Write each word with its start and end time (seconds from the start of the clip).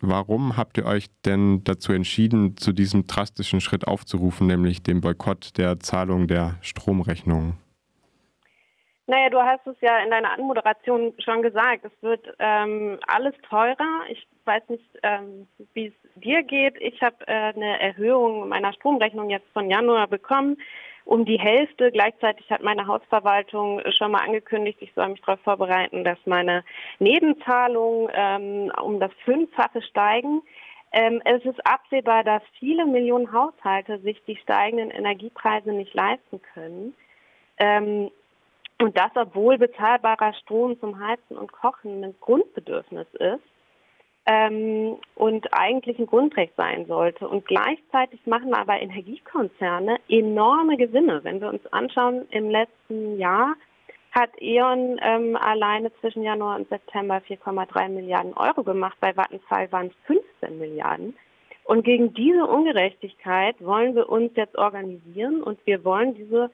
Warum 0.00 0.56
habt 0.56 0.76
ihr 0.76 0.84
euch 0.84 1.06
denn 1.24 1.64
dazu 1.64 1.92
entschieden, 1.92 2.56
zu 2.56 2.72
diesem 2.72 3.06
drastischen 3.06 3.60
Schritt 3.60 3.86
aufzurufen, 3.86 4.46
nämlich 4.46 4.82
dem 4.82 5.00
Boykott 5.00 5.56
der 5.56 5.80
Zahlung 5.80 6.26
der 6.28 6.56
Stromrechnung? 6.60 7.56
Naja, 9.06 9.30
du 9.30 9.38
hast 9.38 9.66
es 9.66 9.76
ja 9.80 9.98
in 10.00 10.10
deiner 10.10 10.32
Anmoderation 10.32 11.14
schon 11.18 11.40
gesagt. 11.40 11.84
Es 11.84 12.02
wird 12.02 12.26
ähm, 12.40 12.98
alles 13.06 13.34
teurer. 13.48 14.02
Ich 14.10 14.26
weiß 14.44 14.68
nicht, 14.68 14.84
ähm, 15.02 15.46
wie 15.74 15.86
es 15.86 15.94
dir 16.16 16.42
geht. 16.42 16.74
Ich 16.80 17.00
habe 17.02 17.16
äh, 17.28 17.54
eine 17.54 17.80
Erhöhung 17.80 18.48
meiner 18.48 18.72
Stromrechnung 18.72 19.30
jetzt 19.30 19.48
von 19.52 19.70
Januar 19.70 20.08
bekommen 20.08 20.56
um 21.06 21.24
die 21.24 21.38
Hälfte. 21.38 21.90
Gleichzeitig 21.90 22.50
hat 22.50 22.62
meine 22.62 22.86
Hausverwaltung 22.86 23.80
schon 23.96 24.10
mal 24.10 24.24
angekündigt, 24.24 24.78
ich 24.82 24.92
soll 24.94 25.08
mich 25.08 25.22
darauf 25.22 25.40
vorbereiten, 25.40 26.04
dass 26.04 26.18
meine 26.26 26.64
Nebenzahlungen 26.98 28.10
ähm, 28.12 28.72
um 28.82 29.00
das 29.00 29.12
Fünffache 29.24 29.80
steigen. 29.82 30.42
Ähm, 30.92 31.22
es 31.24 31.44
ist 31.44 31.64
absehbar, 31.66 32.24
dass 32.24 32.42
viele 32.58 32.84
Millionen 32.84 33.32
Haushalte 33.32 33.98
sich 34.00 34.22
die 34.26 34.36
steigenden 34.36 34.90
Energiepreise 34.90 35.72
nicht 35.72 35.94
leisten 35.94 36.40
können. 36.54 36.94
Ähm, 37.58 38.10
und 38.78 38.98
das, 38.98 39.10
obwohl 39.14 39.58
bezahlbarer 39.58 40.34
Strom 40.34 40.78
zum 40.80 40.98
Heizen 41.00 41.38
und 41.38 41.50
Kochen 41.52 42.04
ein 42.04 42.14
Grundbedürfnis 42.20 43.06
ist 43.14 43.55
ähm, 44.26 44.96
und 45.14 45.46
eigentlich 45.52 45.98
ein 45.98 46.06
Grundrecht 46.06 46.54
sein 46.56 46.86
sollte. 46.86 47.28
Und 47.28 47.46
gleichzeitig 47.46 48.26
machen 48.26 48.54
aber 48.54 48.80
Energiekonzerne 48.80 49.98
enorme 50.08 50.76
Gewinne. 50.76 51.20
Wenn 51.22 51.40
wir 51.40 51.48
uns 51.48 51.64
anschauen, 51.72 52.26
im 52.30 52.50
letzten 52.50 53.18
Jahr 53.18 53.54
hat 54.10 54.30
E.ON 54.40 54.98
ähm, 55.02 55.36
alleine 55.36 55.92
zwischen 56.00 56.22
Januar 56.22 56.56
und 56.56 56.68
September 56.68 57.22
4,3 57.28 57.88
Milliarden 57.88 58.32
Euro 58.34 58.64
gemacht. 58.64 58.96
Bei 59.00 59.14
Vattenfall 59.14 59.70
waren 59.70 59.88
es 59.88 59.94
15 60.06 60.58
Milliarden. 60.58 61.14
Und 61.64 61.84
gegen 61.84 62.14
diese 62.14 62.46
Ungerechtigkeit 62.46 63.56
wollen 63.60 63.94
wir 63.94 64.08
uns 64.08 64.32
jetzt 64.34 64.56
organisieren 64.56 65.42
und 65.42 65.58
wir 65.66 65.84
wollen 65.84 66.14
diese 66.14 66.50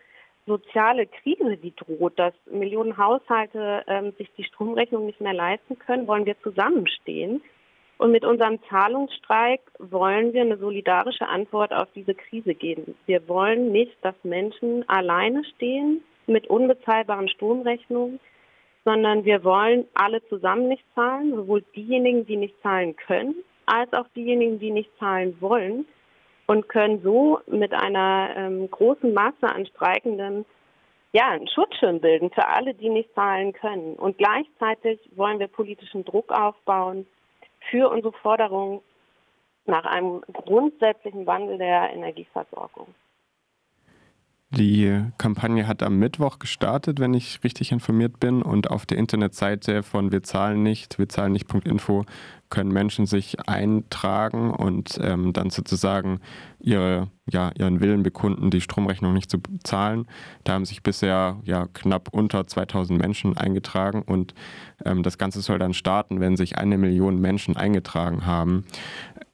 soziale 0.46 1.06
Krise, 1.06 1.56
die 1.56 1.74
droht, 1.76 2.18
dass 2.18 2.34
Millionen 2.50 2.96
Haushalte 2.96 3.84
ähm, 3.86 4.12
sich 4.18 4.28
die 4.36 4.44
Stromrechnung 4.44 5.06
nicht 5.06 5.20
mehr 5.20 5.34
leisten 5.34 5.78
können, 5.78 6.08
wollen 6.08 6.26
wir 6.26 6.40
zusammenstehen 6.42 7.42
und 8.02 8.10
mit 8.10 8.24
unserem 8.24 8.58
Zahlungsstreik 8.68 9.60
wollen 9.78 10.32
wir 10.32 10.42
eine 10.42 10.56
solidarische 10.56 11.28
Antwort 11.28 11.72
auf 11.72 11.86
diese 11.94 12.16
Krise 12.16 12.52
geben. 12.52 12.96
Wir 13.06 13.28
wollen 13.28 13.70
nicht, 13.70 13.96
dass 14.02 14.16
Menschen 14.24 14.84
alleine 14.88 15.44
stehen 15.54 16.02
mit 16.26 16.48
unbezahlbaren 16.48 17.28
Stromrechnungen, 17.28 18.18
sondern 18.84 19.24
wir 19.24 19.44
wollen 19.44 19.86
alle 19.94 20.20
zusammen 20.26 20.66
nicht 20.66 20.82
zahlen, 20.96 21.32
sowohl 21.36 21.62
diejenigen, 21.76 22.26
die 22.26 22.36
nicht 22.36 22.60
zahlen 22.60 22.96
können, 22.96 23.36
als 23.66 23.92
auch 23.92 24.08
diejenigen, 24.16 24.58
die 24.58 24.72
nicht 24.72 24.90
zahlen 24.98 25.36
wollen 25.38 25.86
und 26.48 26.68
können 26.68 27.02
so 27.04 27.38
mit 27.46 27.72
einer 27.72 28.30
ähm, 28.36 28.68
großen 28.68 29.14
Masse 29.14 29.46
an 29.46 29.64
Streikenden 29.66 30.44
ja, 31.12 31.28
einen 31.28 31.46
Schutzschirm 31.46 32.00
bilden 32.00 32.30
für 32.30 32.48
alle, 32.48 32.74
die 32.74 32.88
nicht 32.88 33.14
zahlen 33.14 33.52
können. 33.52 33.94
Und 33.94 34.18
gleichzeitig 34.18 34.98
wollen 35.14 35.38
wir 35.38 35.46
politischen 35.46 36.04
Druck 36.04 36.32
aufbauen, 36.32 37.06
für 37.72 37.88
unsere 37.88 38.12
Forderung 38.12 38.82
nach 39.64 39.84
einem 39.84 40.20
grundsätzlichen 40.32 41.26
Wandel 41.26 41.58
der 41.58 41.90
Energieversorgung. 41.92 42.88
Die 44.50 45.02
Kampagne 45.16 45.66
hat 45.66 45.82
am 45.82 45.98
Mittwoch 45.98 46.38
gestartet, 46.38 47.00
wenn 47.00 47.14
ich 47.14 47.42
richtig 47.42 47.72
informiert 47.72 48.20
bin. 48.20 48.42
Und 48.42 48.70
auf 48.70 48.84
der 48.84 48.98
Internetseite 48.98 49.82
von 49.82 50.12
Wir 50.12 50.22
zahlen 50.22 50.62
nicht, 50.62 50.98
wir 50.98 51.08
zahlen 51.08 51.32
nicht.info 51.32 52.04
können 52.52 52.70
Menschen 52.70 53.06
sich 53.06 53.48
eintragen 53.48 54.50
und 54.50 55.00
ähm, 55.02 55.32
dann 55.32 55.48
sozusagen 55.48 56.20
ihre, 56.60 57.08
ja, 57.30 57.50
ihren 57.58 57.80
Willen 57.80 58.02
bekunden, 58.02 58.50
die 58.50 58.60
Stromrechnung 58.60 59.14
nicht 59.14 59.30
zu 59.30 59.38
zahlen. 59.64 60.06
Da 60.44 60.52
haben 60.52 60.66
sich 60.66 60.82
bisher 60.82 61.40
ja 61.44 61.66
knapp 61.72 62.10
unter 62.12 62.46
2000 62.46 63.00
Menschen 63.00 63.38
eingetragen 63.38 64.02
und 64.02 64.34
ähm, 64.84 65.02
das 65.02 65.16
Ganze 65.16 65.40
soll 65.40 65.58
dann 65.58 65.72
starten, 65.72 66.20
wenn 66.20 66.36
sich 66.36 66.58
eine 66.58 66.76
Million 66.76 67.22
Menschen 67.22 67.56
eingetragen 67.56 68.26
haben. 68.26 68.66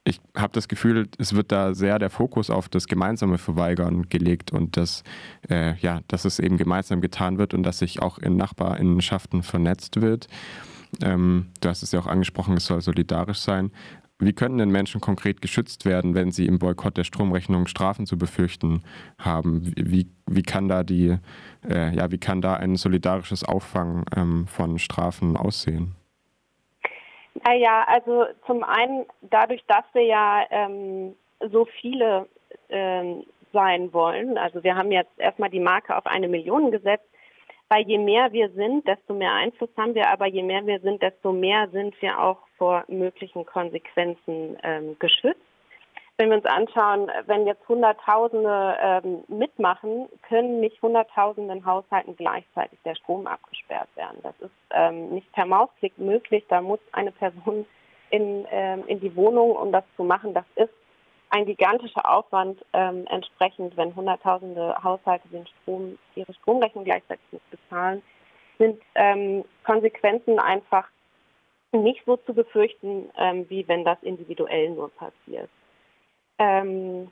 Ich 0.05 0.21
habe 0.33 0.53
das 0.53 0.69
Gefühl, 0.69 1.09
es 1.17 1.35
wird 1.35 1.51
da 1.51 1.75
sehr 1.75 1.99
der 1.99 2.09
Fokus 2.09 2.49
auf 2.49 2.69
das 2.69 2.87
gemeinsame 2.87 3.37
Verweigern 3.37 4.07
gelegt 4.07 4.53
und 4.53 4.77
dass, 4.77 5.03
äh, 5.49 5.75
ja, 5.79 5.99
dass 6.07 6.23
es 6.23 6.39
eben 6.39 6.55
gemeinsam 6.55 7.01
getan 7.01 7.37
wird 7.37 7.53
und 7.53 7.63
dass 7.63 7.79
sich 7.79 8.01
auch 8.01 8.17
in 8.17 8.37
Nachbarinnenschaften 8.37 9.43
vernetzt 9.43 10.01
wird. 10.01 10.29
Ähm, 11.03 11.51
du 11.61 11.69
hast 11.69 11.83
es 11.83 11.91
ja 11.91 11.99
auch 11.99 12.07
angesprochen, 12.07 12.57
es 12.57 12.65
soll 12.65 12.81
solidarisch 12.81 13.39
sein. 13.39 13.71
Wie 14.21 14.33
können 14.33 14.57
denn 14.57 14.69
Menschen 14.69 14.99
konkret 14.99 15.41
geschützt 15.41 15.85
werden, 15.85 16.13
wenn 16.13 16.31
sie 16.31 16.45
im 16.45 16.59
Boykott 16.59 16.97
der 16.97 17.05
Stromrechnung 17.05 17.67
Strafen 17.67 18.05
zu 18.05 18.17
befürchten 18.17 18.83
haben? 19.17 19.71
Wie, 19.77 20.07
wie 20.27 20.43
kann 20.43 20.67
da 20.67 20.83
die, 20.83 21.17
äh, 21.67 21.95
ja, 21.95 22.11
wie 22.11 22.17
kann 22.17 22.41
da 22.41 22.55
ein 22.55 22.75
solidarisches 22.75 23.45
Auffangen 23.45 24.03
ähm, 24.17 24.45
von 24.47 24.77
Strafen 24.77 25.37
aussehen? 25.37 25.95
Naja, 27.45 27.85
also 27.87 28.25
zum 28.45 28.63
einen 28.63 29.05
dadurch, 29.21 29.63
dass 29.67 29.85
wir 29.93 30.03
ja 30.03 30.43
ähm, 30.49 31.15
so 31.51 31.65
viele 31.79 32.27
ähm, 32.67 33.23
sein 33.53 33.93
wollen. 33.93 34.37
Also 34.37 34.63
wir 34.63 34.75
haben 34.75 34.91
jetzt 34.91 35.17
erstmal 35.17 35.49
die 35.49 35.61
Marke 35.61 35.95
auf 35.95 36.05
eine 36.05 36.27
Million 36.27 36.71
gesetzt 36.71 37.07
weil 37.69 37.87
je 37.87 37.99
mehr 37.99 38.31
wir 38.33 38.49
sind, 38.49 38.87
desto 38.87 39.13
mehr 39.13 39.33
Einfluss 39.33 39.69
haben 39.77 39.95
wir, 39.95 40.09
aber 40.09 40.25
je 40.25 40.43
mehr 40.43 40.65
wir 40.65 40.79
sind, 40.79 41.01
desto 41.01 41.31
mehr 41.31 41.69
sind 41.69 41.99
wir 42.01 42.19
auch 42.19 42.39
vor 42.57 42.83
möglichen 42.87 43.45
Konsequenzen 43.45 44.57
ähm, 44.63 44.97
geschützt. 44.99 45.39
Wenn 46.17 46.31
wir 46.31 46.37
uns 46.37 46.45
anschauen, 46.45 47.09
wenn 47.27 47.47
jetzt 47.47 47.65
Hunderttausende 47.69 48.75
ähm, 48.81 49.23
mitmachen, 49.29 50.09
können 50.27 50.59
nicht 50.59 50.81
Hunderttausenden 50.81 51.65
Haushalten 51.65 52.17
gleichzeitig 52.17 52.77
der 52.83 52.95
Strom 52.95 53.25
abgesperrt 53.25 53.87
werden. 53.95 54.17
Das 54.23 54.33
ist 54.41 54.51
ähm, 54.71 55.11
nicht 55.11 55.31
per 55.31 55.45
Mausklick 55.45 55.97
möglich. 55.97 56.43
Da 56.49 56.59
muss 56.59 56.79
eine 56.91 57.13
Person 57.13 57.65
in, 58.09 58.45
ähm, 58.51 58.83
in 58.87 58.99
die 58.99 59.15
Wohnung, 59.15 59.51
um 59.51 59.71
das 59.71 59.85
zu 59.95 60.03
machen. 60.03 60.33
Das 60.33 60.43
ist 60.55 60.73
ein 61.29 61.45
gigantischer 61.45 62.09
Aufwand 62.09 62.63
ähm, 62.73 63.05
entsprechend, 63.07 63.77
wenn 63.77 63.95
Hunderttausende 63.95 64.75
Haushalte 64.83 65.27
den 65.29 65.45
Strom, 65.47 65.97
ihre 66.15 66.33
Stromrechnung 66.33 66.83
gleichzeitig 66.83 67.25
nicht 67.31 67.49
bezahlen, 67.51 68.01
sind 68.57 68.81
ähm, 68.95 69.45
Konsequenzen 69.63 70.39
einfach 70.39 70.87
nicht 71.71 72.03
so 72.05 72.17
zu 72.17 72.33
befürchten, 72.33 73.09
ähm, 73.17 73.45
wie 73.49 73.67
wenn 73.67 73.85
das 73.85 73.97
individuell 74.01 74.71
nur 74.71 74.89
passiert. 74.89 75.49
Ähm, 76.39 77.11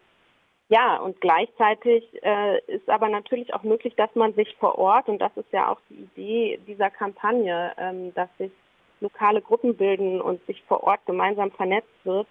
ja, 0.70 0.98
und 0.98 1.22
gleichzeitig 1.22 2.04
äh, 2.24 2.60
ist 2.66 2.90
aber 2.90 3.08
natürlich 3.08 3.54
auch 3.54 3.64
möglich, 3.64 3.96
dass 3.96 4.14
man 4.16 4.34
sich 4.34 4.54
vor 4.58 4.78
Ort, 4.78 5.08
und 5.08 5.20
das 5.20 5.32
ist 5.38 5.52
ja 5.54 5.72
auch 5.72 5.80
die 5.90 5.96
Idee 5.96 6.60
dieser 6.68 6.90
Kampagne, 6.90 7.72
ähm, 7.78 8.14
dass 8.16 8.30
sich 8.38 8.52
lokale 9.00 9.42
Gruppen 9.42 9.78
bilden 9.78 10.20
und 10.20 10.46
sich 10.46 10.62
vor 10.64 10.84
Ort 10.84 11.06
gemeinsam 11.06 11.52
vernetzt 11.52 11.94
wird, 12.04 12.28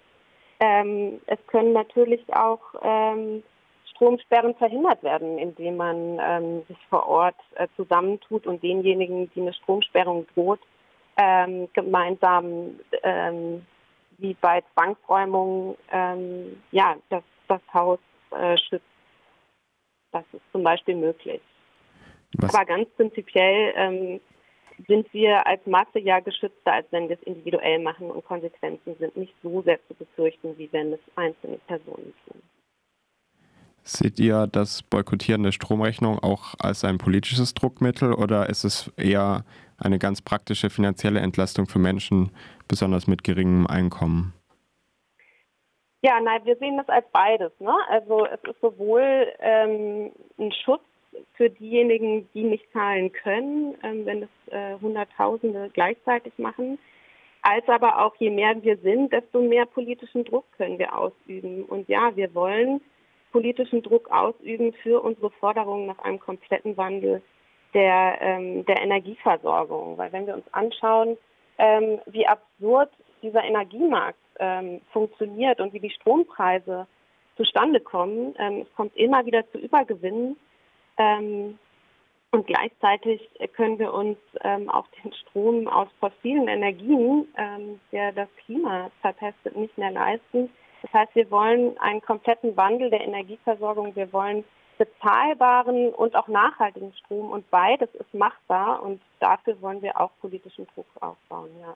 ähm, 0.59 1.21
es 1.27 1.39
können 1.47 1.73
natürlich 1.73 2.21
auch 2.33 2.61
ähm, 2.81 3.43
Stromsperren 3.91 4.55
verhindert 4.55 5.01
werden, 5.03 5.37
indem 5.37 5.77
man 5.77 6.19
ähm, 6.21 6.63
sich 6.67 6.77
vor 6.89 7.07
Ort 7.07 7.35
äh, 7.55 7.67
zusammentut 7.75 8.45
und 8.45 8.61
denjenigen, 8.63 9.31
die 9.33 9.41
eine 9.41 9.53
Stromsperrung 9.53 10.27
droht, 10.33 10.59
ähm, 11.17 11.67
gemeinsam 11.73 12.79
ähm, 13.03 13.65
wie 14.17 14.35
bei 14.35 14.63
Zwangsräumungen 14.73 15.75
ähm, 15.91 16.61
ja 16.71 16.95
das, 17.09 17.23
das 17.47 17.61
Haus 17.73 17.99
äh, 18.31 18.57
schützt. 18.57 18.85
Das 20.11 20.23
ist 20.31 20.43
zum 20.51 20.63
Beispiel 20.63 20.95
möglich. 20.95 21.41
Was? 22.33 22.53
Aber 22.53 22.65
ganz 22.65 22.89
prinzipiell 22.95 24.21
sind 24.87 25.11
wir 25.13 25.45
als 25.47 25.65
Masse 25.65 25.99
ja 25.99 26.19
geschützter, 26.19 26.73
als 26.73 26.87
wenn 26.91 27.09
wir 27.09 27.17
es 27.17 27.23
individuell 27.23 27.79
machen 27.79 28.11
und 28.11 28.25
Konsequenzen 28.25 28.95
sind 28.99 29.17
nicht 29.17 29.33
so 29.41 29.61
sehr 29.63 29.79
zu 29.87 29.95
befürchten, 29.95 30.57
wie 30.57 30.69
wenn 30.71 30.93
es 30.93 30.99
einzelne 31.15 31.57
Personen 31.67 32.13
tun. 32.25 32.41
Seht 33.83 34.19
ihr 34.19 34.47
das 34.47 34.83
Boykottieren 34.83 35.43
der 35.43 35.53
Stromrechnung 35.53 36.19
auch 36.19 36.55
als 36.59 36.83
ein 36.83 36.97
politisches 36.97 37.53
Druckmittel 37.53 38.13
oder 38.13 38.49
ist 38.49 38.65
es 38.65 38.91
eher 38.97 39.45
eine 39.77 39.97
ganz 39.97 40.21
praktische 40.21 40.69
finanzielle 40.69 41.21
Entlastung 41.21 41.67
für 41.67 41.79
Menschen, 41.79 42.31
besonders 42.67 43.07
mit 43.07 43.23
geringem 43.23 43.65
Einkommen? 43.65 44.33
Ja, 46.01 46.19
nein, 46.19 46.41
wir 46.43 46.57
sehen 46.57 46.77
das 46.77 46.89
als 46.89 47.05
beides. 47.11 47.51
Ne? 47.59 47.73
Also 47.89 48.25
es 48.25 48.39
ist 48.43 48.59
sowohl 48.61 49.27
ähm, 49.39 50.11
ein 50.37 50.51
Schutz 50.51 50.83
für 51.33 51.49
diejenigen, 51.49 52.27
die 52.33 52.43
nicht 52.43 52.71
zahlen 52.71 53.11
können, 53.11 53.75
ähm, 53.83 54.05
wenn 54.05 54.23
es 54.23 54.53
äh, 54.53 54.75
Hunderttausende 54.81 55.69
gleichzeitig 55.73 56.33
machen, 56.37 56.77
als 57.41 57.67
aber 57.69 58.03
auch 58.03 58.15
je 58.15 58.29
mehr 58.29 58.61
wir 58.61 58.77
sind, 58.77 59.13
desto 59.13 59.41
mehr 59.41 59.65
politischen 59.65 60.25
Druck 60.25 60.45
können 60.57 60.79
wir 60.79 60.97
ausüben. 60.97 61.63
Und 61.63 61.87
ja, 61.87 62.15
wir 62.15 62.33
wollen 62.33 62.81
politischen 63.31 63.83
Druck 63.83 64.09
ausüben 64.11 64.73
für 64.83 65.01
unsere 65.01 65.29
Forderungen 65.31 65.87
nach 65.87 65.99
einem 65.99 66.19
kompletten 66.19 66.75
Wandel 66.77 67.21
der, 67.73 68.17
ähm, 68.21 68.65
der 68.65 68.81
Energieversorgung. 68.81 69.97
Weil 69.97 70.11
wenn 70.11 70.27
wir 70.27 70.33
uns 70.33 70.51
anschauen, 70.53 71.17
ähm, 71.57 71.99
wie 72.05 72.27
absurd 72.27 72.89
dieser 73.21 73.43
Energiemarkt 73.43 74.19
ähm, 74.39 74.81
funktioniert 74.91 75.59
und 75.59 75.73
wie 75.73 75.79
die 75.79 75.89
Strompreise 75.89 76.87
zustande 77.35 77.79
kommen. 77.79 78.35
Ähm, 78.39 78.65
es 78.67 78.75
kommt 78.75 78.95
immer 78.95 79.25
wieder 79.25 79.49
zu 79.51 79.57
Übergewinnen. 79.57 80.37
Ähm, 80.97 81.57
und 82.31 82.45
gleichzeitig 82.45 83.21
können 83.55 83.79
wir 83.79 83.93
uns 83.93 84.17
ähm, 84.41 84.69
auch 84.69 84.87
den 85.03 85.13
Strom 85.13 85.67
aus 85.67 85.87
fossilen 85.99 86.47
Energien, 86.47 87.27
ähm, 87.37 87.79
der 87.91 88.11
das 88.11 88.27
Klima 88.45 88.91
verpestet, 89.01 89.55
nicht 89.55 89.77
mehr 89.77 89.91
leisten. 89.91 90.49
Das 90.81 90.93
heißt, 90.93 91.15
wir 91.15 91.31
wollen 91.31 91.77
einen 91.79 92.01
kompletten 92.01 92.55
Wandel 92.57 92.89
der 92.89 93.01
Energieversorgung. 93.01 93.95
Wir 93.95 94.11
wollen 94.11 94.43
bezahlbaren 94.77 95.89
und 95.93 96.15
auch 96.15 96.27
nachhaltigen 96.27 96.93
Strom 96.93 97.31
und 97.31 97.49
beides 97.49 97.89
ist 97.95 98.13
machbar 98.13 98.83
und 98.83 99.01
dafür 99.19 99.59
wollen 99.61 99.81
wir 99.81 99.99
auch 99.99 100.11
politischen 100.21 100.67
Druck 100.73 100.85
aufbauen. 100.99 101.49
Ja. 101.59 101.73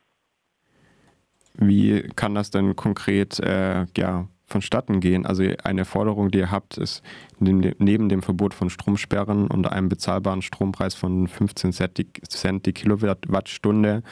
Wie 1.55 2.07
kann 2.15 2.35
das 2.35 2.51
denn 2.51 2.75
konkret 2.75 3.39
äh, 3.39 3.85
ja, 3.97 4.27
vonstatten 4.51 4.99
gehen. 4.99 5.25
Also 5.25 5.43
eine 5.63 5.85
Forderung, 5.85 6.29
die 6.29 6.39
ihr 6.39 6.51
habt, 6.51 6.77
ist 6.77 7.01
neben 7.39 8.09
dem 8.09 8.21
Verbot 8.21 8.53
von 8.53 8.69
Stromsperren 8.69 9.47
und 9.47 9.71
einem 9.71 9.89
bezahlbaren 9.89 10.41
Strompreis 10.41 10.93
von 10.93 11.27
15 11.27 11.73
Cent 11.73 12.65
die 12.65 12.73
Kilowattstunde. 12.73 14.03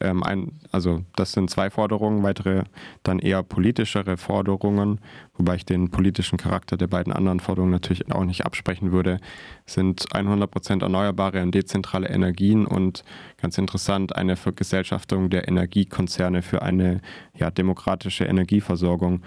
Ähm, 0.00 0.22
ein, 0.22 0.52
also 0.72 1.02
das 1.16 1.32
sind 1.32 1.50
zwei 1.50 1.68
Forderungen, 1.68 2.22
weitere 2.22 2.64
dann 3.02 3.18
eher 3.18 3.42
politischere 3.42 4.16
Forderungen, 4.16 5.00
wobei 5.40 5.56
ich 5.56 5.64
den 5.64 5.90
politischen 5.90 6.36
Charakter 6.36 6.76
der 6.76 6.86
beiden 6.86 7.12
anderen 7.12 7.40
Forderungen 7.40 7.72
natürlich 7.72 8.12
auch 8.12 8.24
nicht 8.24 8.44
absprechen 8.44 8.92
würde, 8.92 9.20
sind 9.64 10.02
100% 10.12 10.82
erneuerbare 10.82 11.42
und 11.42 11.54
dezentrale 11.54 12.08
Energien 12.08 12.66
und 12.66 13.04
ganz 13.40 13.56
interessant 13.56 14.14
eine 14.14 14.36
Vergesellschaftung 14.36 15.30
der 15.30 15.48
Energiekonzerne 15.48 16.42
für 16.42 16.60
eine 16.60 17.00
ja, 17.34 17.50
demokratische 17.50 18.24
Energieversorgung. 18.24 19.22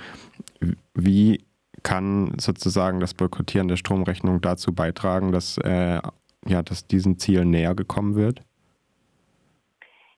Wie 0.94 1.44
kann 1.82 2.34
sozusagen 2.40 3.00
das 3.00 3.16
Boykottieren 3.16 3.68
der 3.68 3.78
Stromrechnung 3.78 4.40
dazu 4.40 4.72
beitragen, 4.72 5.32
dass, 5.32 5.58
äh, 5.58 6.00
ja, 6.48 6.62
dass 6.62 6.86
diesen 6.86 7.18
Zielen 7.18 7.50
näher 7.50 7.74
gekommen 7.74 8.16
wird? 8.16 8.42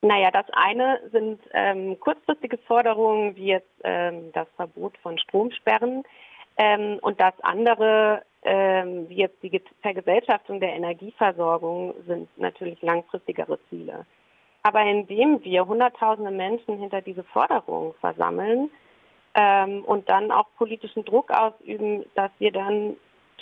Naja, 0.06 0.30
das 0.30 0.46
eine 0.52 1.02
sind 1.12 1.42
ähm, 1.52 2.00
kurzfristige 2.00 2.60
Forderungen, 2.60 3.36
wie 3.36 3.48
jetzt 3.48 3.74
ähm, 3.84 4.31
das 4.34 4.48
Verbot 4.56 4.96
von 5.00 5.18
Stromsperren. 5.18 6.04
Ähm, 6.57 7.00
und 7.02 7.19
das 7.19 7.34
andere, 7.42 8.22
ähm, 8.44 9.10
wie 9.10 9.16
jetzt 9.16 9.42
die 9.42 9.60
Vergesellschaftung 9.81 10.60
der 10.60 10.74
Energieversorgung, 10.74 11.96
sind 12.06 12.30
natürlich 12.38 12.80
langfristigere 12.84 13.57
Ziele. 13.68 14.06
Aber 14.62 14.84
indem 14.84 15.44
wir 15.44 15.66
Hunderttausende 15.66 16.30
Menschen 16.30 16.78
hinter 16.78 17.01
diese 17.01 17.24
Forderung 17.24 17.96
versammeln, 18.00 18.69
ähm, 19.34 19.84
und 19.86 20.08
dann 20.08 20.31
auch 20.31 20.46
politischen 20.56 21.04
Druck 21.04 21.31
ausüben, 21.31 22.06
dass 22.13 22.30
wir 22.38 22.51
dann 22.51 22.96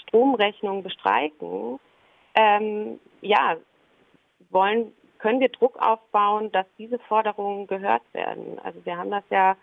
Stromrechnungen 0.07 0.81
bestreiken, 0.81 1.77
ähm, 2.35 3.01
ja, 3.19 3.57
wollen, 4.49 4.93
können 5.23 5.39
wir 5.39 5.47
Druck 5.47 5.77
aufbauen, 5.81 6.51
dass 6.51 6.65
diese 6.77 6.99
Forderungen 6.99 7.65
gehört 7.65 8.01
werden. 8.11 8.59
Also 8.59 8.85
wir 8.85 8.97
haben 8.97 9.09
das 9.09 9.23
ja 9.29 9.55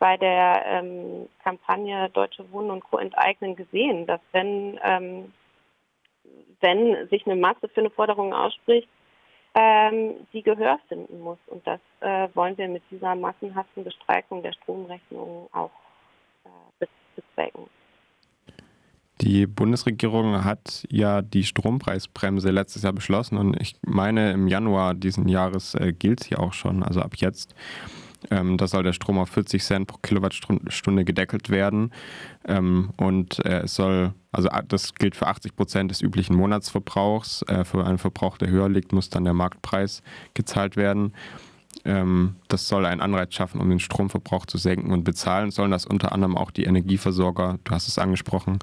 bei 0.00 0.16
der 0.16 0.64
ähm, 0.66 1.28
Kampagne 1.40 2.10
Deutsche 2.10 2.50
Wohnen 2.50 2.72
und 2.72 2.82
Co. 2.82 2.98
enteignen 2.98 3.54
gesehen, 3.54 4.08
dass 4.08 4.20
wenn, 4.32 4.80
ähm, 4.82 5.32
wenn 6.60 7.08
sich 7.10 7.24
eine 7.26 7.36
Masse 7.36 7.68
für 7.68 7.80
eine 7.80 7.90
Forderung 7.90 8.34
ausspricht, 8.34 8.88
ähm, 9.54 10.26
die 10.32 10.42
Gehör 10.42 10.80
finden 10.88 11.20
muss. 11.20 11.38
Und 11.46 11.64
das 11.64 11.78
äh, 12.00 12.26
wollen 12.34 12.58
wir 12.58 12.66
mit 12.66 12.82
dieser 12.90 13.14
massenhaften 13.14 13.84
Bestreikung 13.84 14.42
der 14.42 14.52
Stromrechnung 14.54 15.48
auch 15.52 15.70
äh, 16.44 16.86
bezwecken. 17.14 17.70
Die 19.20 19.46
Bundesregierung 19.46 20.44
hat 20.44 20.84
ja 20.90 21.22
die 21.22 21.44
Strompreisbremse 21.44 22.50
letztes 22.50 22.82
Jahr 22.82 22.92
beschlossen 22.92 23.38
und 23.38 23.60
ich 23.60 23.76
meine, 23.86 24.32
im 24.32 24.48
Januar 24.48 24.94
diesen 24.94 25.28
Jahres 25.28 25.74
äh, 25.74 25.92
gilt 25.92 26.24
sie 26.24 26.36
auch 26.36 26.52
schon, 26.52 26.82
also 26.82 27.00
ab 27.00 27.14
jetzt. 27.16 27.54
Ähm, 28.30 28.56
da 28.56 28.66
soll 28.66 28.82
der 28.82 28.92
Strom 28.92 29.18
auf 29.18 29.28
40 29.30 29.62
Cent 29.62 29.86
pro 29.86 29.98
Kilowattstunde 30.02 31.04
gedeckelt 31.04 31.50
werden. 31.50 31.92
Ähm, 32.46 32.90
und 32.96 33.44
äh, 33.44 33.62
es 33.62 33.74
soll, 33.74 34.14
also 34.32 34.48
das 34.68 34.94
gilt 34.94 35.14
für 35.14 35.26
80 35.26 35.56
Prozent 35.56 35.90
des 35.90 36.00
üblichen 36.00 36.34
Monatsverbrauchs. 36.34 37.42
Äh, 37.42 37.64
für 37.64 37.84
einen 37.84 37.98
Verbrauch, 37.98 38.38
der 38.38 38.48
höher 38.48 38.68
liegt, 38.68 38.92
muss 38.92 39.10
dann 39.10 39.24
der 39.24 39.34
Marktpreis 39.34 40.02
gezahlt 40.32 40.76
werden. 40.76 41.12
Ähm, 41.84 42.36
das 42.48 42.68
soll 42.68 42.86
einen 42.86 43.00
Anreiz 43.00 43.34
schaffen, 43.34 43.60
um 43.60 43.68
den 43.68 43.80
Stromverbrauch 43.80 44.46
zu 44.46 44.56
senken 44.56 44.90
und 44.92 45.04
bezahlen 45.04 45.50
sollen 45.50 45.70
das 45.70 45.84
unter 45.84 46.12
anderem 46.12 46.36
auch 46.36 46.50
die 46.50 46.64
Energieversorger, 46.64 47.58
du 47.62 47.70
hast 47.72 47.88
es 47.88 47.98
angesprochen, 47.98 48.58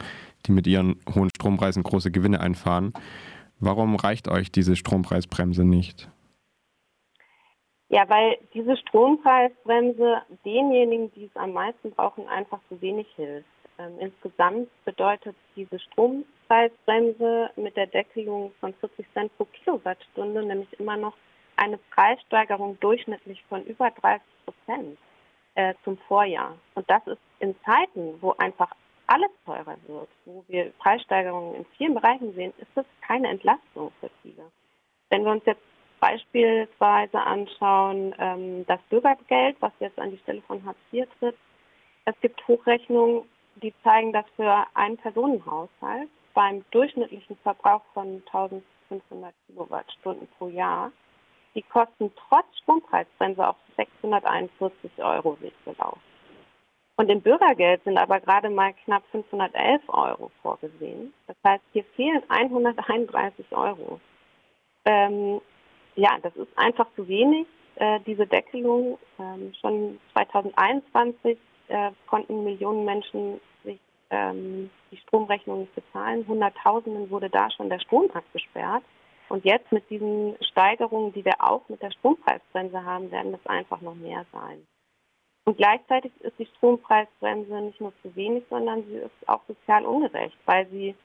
die 0.46 0.52
mit 0.52 0.66
ihren 0.66 1.00
hohen 1.14 1.30
Strompreisen 1.36 1.84
große 1.84 2.12
Gewinne 2.12 2.40
einfahren. 2.40 2.94
Warum 3.60 3.96
reicht 3.96 4.28
euch 4.28 4.52
diese 4.52 4.76
Strompreisbremse 4.76 5.64
nicht? 5.64 6.10
Ja, 7.90 8.10
weil 8.10 8.38
diese 8.54 8.78
Strompreisbremse 8.78 10.22
denjenigen, 10.46 11.12
die 11.14 11.26
es 11.26 11.36
am 11.36 11.54
meisten 11.54 11.92
brauchen, 11.92 12.28
einfach 12.28 12.60
zu 12.70 12.82
wenig 12.82 13.06
hilft. 13.18 13.46
Ähm, 13.78 14.00
insgesamt 14.00 14.70
bedeutet 14.86 15.36
diese 15.56 15.78
Strompreisbremse 15.78 17.52
mit 17.58 17.76
der 17.76 17.88
Deckelung 17.88 18.52
von 18.60 18.74
40 18.76 19.06
Cent 19.14 19.38
pro 19.38 19.46
Kilowattstunde 19.46 20.44
nämlich 20.44 20.72
immer 20.80 20.98
noch 20.98 21.14
eine 21.62 21.78
Preissteigerung 21.78 22.80
durchschnittlich 22.80 23.44
von 23.48 23.64
über 23.66 23.92
30 23.92 24.22
Prozent 24.46 24.98
äh, 25.54 25.76
zum 25.84 25.98
Vorjahr. 26.08 26.58
Und 26.74 26.90
das 26.90 27.06
ist 27.06 27.20
in 27.40 27.56
Zeiten, 27.64 28.20
wo 28.20 28.34
einfach 28.40 28.72
alles 29.06 29.30
teurer 29.46 29.78
wird, 29.86 30.10
wo 30.26 30.44
wir 30.48 30.72
Preissteigerungen 30.80 31.56
in 31.56 31.66
vielen 31.78 31.94
Bereichen 31.94 32.34
sehen, 32.34 32.54
ist 32.58 32.72
das 32.74 32.86
keine 33.02 33.28
Entlastung 33.28 33.92
für 34.00 34.10
viele. 34.24 34.44
Wenn 35.10 35.24
wir 35.24 35.32
uns 35.32 35.46
jetzt 35.46 35.62
beispielsweise 36.00 37.20
anschauen, 37.20 38.16
ähm, 38.18 38.66
das 38.66 38.80
Bürgergeld, 38.90 39.58
was 39.60 39.72
jetzt 39.80 40.00
an 40.00 40.10
die 40.10 40.18
Stelle 40.18 40.42
von 40.42 40.66
Hartz 40.66 40.80
IV 40.92 41.06
tritt. 41.20 41.38
Es 42.06 42.16
gibt 42.22 42.48
Hochrechnungen, 42.48 43.24
die 43.62 43.74
zeigen, 43.84 44.12
dass 44.14 44.26
für 44.36 44.66
einen 44.74 44.98
Personenhaushalt 44.98 46.10
beim 46.34 46.66
durchschnittlichen 46.72 47.38
Verbrauch 47.44 47.84
von 47.94 48.24
1500 48.34 49.32
Kilowattstunden 49.46 50.28
pro 50.40 50.48
Jahr 50.48 50.92
die 51.56 51.64
Kosten 51.64 52.12
trotz 52.30 52.46
Strompreisbremse 52.62 53.48
auf 53.48 53.56
641 53.78 54.92
Euro 55.00 55.38
sich 55.42 55.54
belaufen. 55.66 56.02
Und 56.98 57.10
im 57.10 57.22
Bürgergeld 57.22 57.84
sind 57.84 57.98
aber 57.98 58.20
gerade 58.20 58.50
mal 58.50 58.74
knapp 58.86 59.04
511 59.12 59.82
Euro 59.88 60.30
vorgesehen. 60.42 61.14
Das 61.28 61.36
heißt, 61.44 61.64
hier 61.74 61.84
fehlen 61.96 62.22
131 62.30 63.46
Euro. 63.52 64.00
Ähm, 64.86 65.42
ja, 65.96 66.18
das 66.22 66.36
ist 66.36 66.56
einfach 66.58 66.88
zu 66.96 67.08
wenig, 67.08 67.48
äh, 67.76 68.00
diese 68.06 68.28
Deckelung. 68.28 69.00
Ähm, 69.20 69.54
schon 69.60 70.00
2021 70.14 71.38
äh, 71.70 71.92
konnten 72.08 72.44
Millionen 72.44 72.86
Menschen 72.86 73.42
sich 73.64 73.80
ähm, 74.12 74.70
die 74.92 74.98
Stromrechnung 74.98 75.62
nicht 75.62 75.74
bezahlen. 75.74 76.28
Hunderttausenden 76.28 77.10
wurde 77.10 77.30
da 77.30 77.50
schon 77.50 77.70
der 77.70 77.80
Strom 77.80 78.12
abgesperrt. 78.12 78.84
Und 79.32 79.46
jetzt 79.46 79.72
mit 79.72 79.90
diesen 79.90 80.36
Steigerungen, 80.42 81.14
die 81.14 81.24
wir 81.24 81.36
auch 81.40 81.62
mit 81.70 81.82
der 81.82 81.92
Strompreisbremse 81.92 82.84
haben, 82.84 83.10
werden 83.12 83.32
das 83.32 83.46
einfach 83.46 83.80
noch 83.80 83.96
mehr 83.96 84.26
sein. 84.34 84.68
Und 85.46 85.56
gleichzeitig 85.56 86.12
ist 86.20 86.38
die 86.38 86.48
Strompreisbremse 86.58 87.62
nicht 87.62 87.80
nur 87.80 87.94
zu 88.02 88.14
wenig, 88.18 88.44
sondern 88.50 88.84
sie 88.84 88.98
ist 88.98 89.30
auch 89.30 89.40
sozial 89.48 89.86
ungerecht, 89.86 90.38
weil 90.46 90.68
sie 90.68 90.96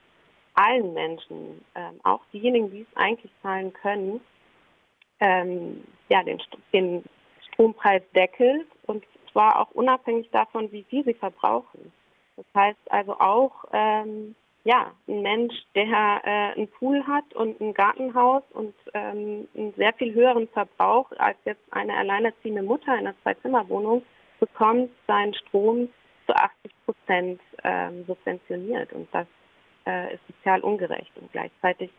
allen 0.54 0.92
Menschen, 0.92 1.64
ähm, 1.76 2.00
auch 2.02 2.20
diejenigen, 2.32 2.68
die 2.72 2.80
es 2.80 2.96
eigentlich 2.96 3.30
zahlen 3.42 3.72
können, 3.72 4.20
ähm, 5.20 5.84
ja, 6.08 6.24
den, 6.24 6.42
den 6.72 7.04
Strompreis 7.52 8.02
deckelt 8.12 8.66
und 8.86 9.04
zwar 9.30 9.60
auch 9.60 9.70
unabhängig 9.70 10.28
davon, 10.30 10.72
wie 10.72 10.82
viel 10.82 11.04
sie 11.04 11.14
verbrauchen. 11.14 11.92
Das 12.34 12.46
heißt 12.56 12.90
also 12.90 13.20
auch, 13.20 13.66
ähm, 13.72 14.34
ja, 14.66 14.90
ein 15.06 15.22
Mensch, 15.22 15.54
der 15.76 15.86
äh, 16.24 16.56
einen 16.56 16.66
Pool 16.66 17.06
hat 17.06 17.32
und 17.34 17.60
ein 17.60 17.72
Gartenhaus 17.72 18.42
und 18.50 18.74
ähm, 18.94 19.46
einen 19.56 19.72
sehr 19.76 19.92
viel 19.92 20.12
höheren 20.12 20.48
Verbrauch 20.48 21.08
als 21.18 21.36
jetzt 21.44 21.62
eine 21.70 21.96
alleinerziehende 21.96 22.64
Mutter 22.64 22.92
in 22.94 23.06
einer 23.06 23.14
Zwei-Zimmer-Wohnung, 23.22 24.02
bekommt 24.40 24.90
seinen 25.06 25.34
Strom 25.34 25.88
zu 26.26 26.34
80 26.34 26.72
Prozent 26.84 27.40
ähm, 27.62 28.04
subventioniert. 28.08 28.92
Und 28.92 29.06
das 29.12 29.28
äh, 29.86 30.14
ist 30.14 30.22
sozial 30.26 30.60
ungerecht. 30.62 31.12
Und 31.14 31.30
gleichzeitig 31.30 31.92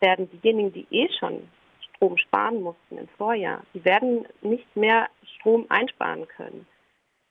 werden 0.00 0.30
diejenigen, 0.30 0.72
die 0.72 0.86
eh 0.90 1.10
schon 1.20 1.46
Strom 1.82 2.16
sparen 2.16 2.62
mussten 2.62 2.96
im 2.96 3.08
Vorjahr, 3.18 3.62
die 3.74 3.84
werden 3.84 4.24
nicht 4.40 4.74
mehr 4.74 5.08
Strom 5.36 5.66
einsparen 5.68 6.26
können 6.28 6.66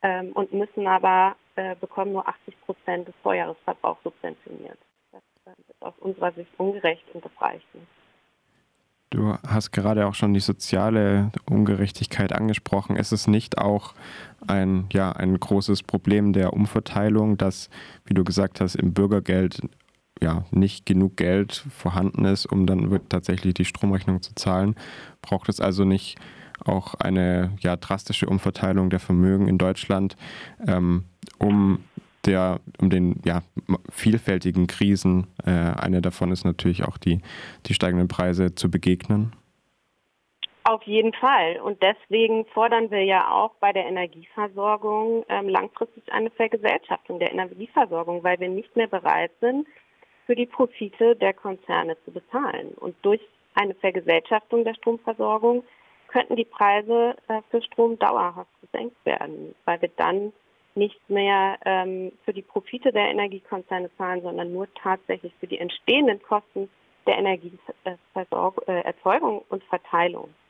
ähm, 0.05 0.31
und 0.33 0.53
müssen 0.53 0.85
aber 0.87 1.35
äh, 1.55 1.75
bekommen 1.75 2.13
nur 2.13 2.27
80 2.27 2.61
Prozent 2.61 3.07
des 3.07 3.15
Vorjahresverbrauchs 3.23 4.03
subventioniert. 4.03 4.77
Das 5.11 5.21
äh, 5.47 5.59
ist 5.67 5.81
aus 5.81 5.95
unserer 5.99 6.31
Sicht 6.33 6.51
ungerecht 6.57 7.03
und 7.13 7.25
das 7.25 7.31
reicht 7.41 7.73
nicht. 7.73 7.87
Du 9.09 9.33
hast 9.47 9.71
gerade 9.71 10.07
auch 10.07 10.13
schon 10.13 10.33
die 10.33 10.41
soziale 10.41 11.31
Ungerechtigkeit 11.49 12.33
angesprochen. 12.33 12.97
Ist 12.97 13.13
es 13.13 13.27
nicht 13.27 13.57
auch 13.57 13.93
ein, 14.47 14.87
ja, 14.91 15.11
ein 15.11 15.39
großes 15.39 15.83
Problem 15.83 16.33
der 16.33 16.53
Umverteilung, 16.53 17.37
dass, 17.37 17.69
wie 18.05 18.13
du 18.13 18.23
gesagt 18.23 18.61
hast, 18.61 18.75
im 18.75 18.93
Bürgergeld 18.93 19.61
ja, 20.21 20.45
nicht 20.51 20.85
genug 20.85 21.17
Geld 21.17 21.65
vorhanden 21.69 22.25
ist, 22.25 22.45
um 22.45 22.65
dann 22.65 22.99
tatsächlich 23.09 23.53
die 23.53 23.65
Stromrechnung 23.65 24.21
zu 24.21 24.35
zahlen? 24.35 24.75
Braucht 25.21 25.49
es 25.49 25.59
also 25.59 25.85
nicht 25.85 26.17
auch 26.63 26.93
eine 26.95 27.51
ja, 27.59 27.75
drastische 27.75 28.27
Umverteilung 28.27 28.89
der 28.89 28.99
Vermögen 28.99 29.47
in 29.47 29.57
Deutschland, 29.57 30.15
ähm, 30.67 31.05
um 31.37 31.83
der, 32.25 32.59
um 32.79 32.89
den 32.89 33.21
ja, 33.23 33.41
vielfältigen 33.91 34.67
Krisen, 34.67 35.27
äh, 35.45 35.51
eine 35.51 36.01
davon 36.01 36.31
ist 36.31 36.43
natürlich 36.43 36.83
auch 36.83 36.97
die, 36.97 37.21
die 37.65 37.73
steigenden 37.73 38.07
Preise, 38.07 38.55
zu 38.55 38.71
begegnen? 38.71 39.33
Auf 40.63 40.81
jeden 40.83 41.13
Fall. 41.13 41.59
Und 41.61 41.83
deswegen 41.83 42.45
fordern 42.47 42.89
wir 42.89 43.03
ja 43.03 43.29
auch 43.29 43.51
bei 43.59 43.71
der 43.71 43.85
Energieversorgung 43.85 45.23
ähm, 45.29 45.47
langfristig 45.47 46.11
eine 46.11 46.31
Vergesellschaftung 46.31 47.19
der 47.19 47.31
Energieversorgung, 47.31 48.23
weil 48.23 48.39
wir 48.39 48.49
nicht 48.49 48.75
mehr 48.75 48.87
bereit 48.87 49.31
sind, 49.41 49.67
für 50.25 50.35
die 50.35 50.47
Profite 50.47 51.15
der 51.15 51.33
Konzerne 51.33 51.95
zu 52.03 52.11
bezahlen. 52.11 52.69
Und 52.79 52.95
durch 53.03 53.21
eine 53.53 53.75
Vergesellschaftung 53.75 54.63
der 54.63 54.73
Stromversorgung 54.73 55.63
könnten 56.15 56.37
die 56.37 56.45
Preise 56.45 57.17
äh, 57.27 57.41
für 57.51 57.61
Strom 57.61 57.99
dauerhaft 57.99 58.49
gesenkt 58.61 58.95
werden, 59.05 59.53
weil 59.65 59.81
wir 59.81 59.89
dann 59.97 60.31
nicht 60.73 61.09
mehr 61.09 61.57
ähm, 61.65 62.13
für 62.23 62.31
die 62.31 62.41
Profite 62.41 62.93
der 62.93 63.09
Energiekonzerne 63.09 63.89
zahlen, 63.97 64.21
sondern 64.21 64.53
nur 64.53 64.73
tatsächlich 64.75 65.33
für 65.41 65.47
die 65.47 65.57
entstehenden 65.57 66.23
Kosten 66.23 66.69
der 67.05 67.17
Energieerzeugung 67.17 69.41
äh, 69.41 69.43
und 69.49 69.61
Verteilung. 69.65 70.33